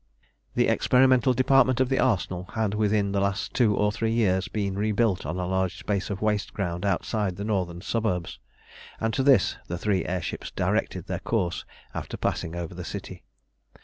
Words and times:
The 0.55 0.67
experimental 0.67 1.35
department 1.35 1.79
of 1.79 1.87
the 1.89 1.99
Arsenal 1.99 2.49
had 2.55 2.73
within 2.73 3.11
the 3.11 3.21
last 3.21 3.53
two 3.53 3.75
or 3.75 3.91
three 3.91 4.11
years 4.11 4.47
been 4.47 4.75
rebuilt 4.75 5.27
on 5.27 5.37
a 5.37 5.45
large 5.45 5.77
space 5.77 6.09
of 6.09 6.23
waste 6.23 6.53
ground 6.55 6.83
outside 6.87 7.35
the 7.35 7.43
northern 7.45 7.81
suburbs, 7.81 8.39
and 8.99 9.13
to 9.13 9.21
this 9.21 9.57
the 9.67 9.77
three 9.77 10.03
air 10.05 10.23
ships 10.23 10.49
directed 10.49 11.05
their 11.05 11.19
course 11.19 11.65
after 11.93 12.17
passing 12.17 12.55
over 12.55 12.73
the 12.73 12.83
city. 12.83 13.25